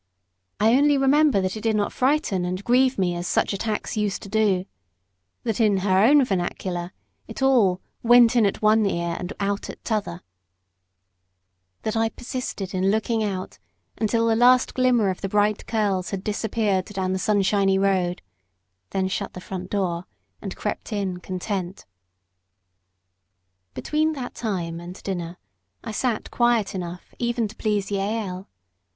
I 0.59 0.73
only 0.75 0.97
remember 0.97 1.39
that 1.41 1.55
it 1.55 1.61
did 1.61 1.75
not 1.75 1.93
frighten 1.93 2.43
and 2.43 2.63
grieve 2.63 2.97
me 2.97 3.13
as 3.15 3.27
such 3.27 3.53
attacks 3.53 3.95
used 3.95 4.23
to 4.23 4.29
do; 4.29 4.65
that, 5.43 5.59
in 5.61 5.77
her 5.77 5.99
own 6.03 6.25
vernacular, 6.25 6.91
it 7.27 7.43
all 7.43 7.81
"went 8.01 8.35
in 8.35 8.47
at 8.47 8.63
one 8.63 8.83
ear, 8.87 9.15
and 9.19 9.31
out 9.39 9.69
at 9.69 9.83
t'other;" 9.85 10.23
that 11.83 11.95
I 11.95 12.09
persisted 12.09 12.73
in 12.73 12.89
looking 12.89 13.23
out 13.23 13.59
until 13.99 14.25
the 14.25 14.35
last 14.35 14.73
glimmer 14.73 15.11
of 15.11 15.21
the 15.21 15.29
bright 15.29 15.67
curls 15.67 16.09
had 16.09 16.23
disappeared 16.23 16.85
down 16.85 17.13
the 17.13 17.19
sunshiny 17.19 17.77
road 17.77 18.23
then 18.89 19.07
shut 19.07 19.33
the 19.33 19.39
front 19.39 19.69
door, 19.69 20.05
and 20.41 20.55
crept 20.55 20.91
in, 20.91 21.19
content. 21.19 21.85
Between 23.75 24.13
that 24.13 24.33
time 24.33 24.79
and 24.79 24.95
dinner 25.03 25.37
I 25.83 25.91
sat 25.91 26.31
quiet 26.31 26.73
enough 26.73 27.13
even 27.19 27.47
to 27.47 27.55
please 27.55 27.91
Jael. 27.91 28.49